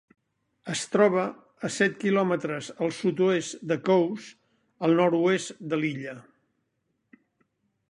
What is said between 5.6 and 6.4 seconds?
de l'illa.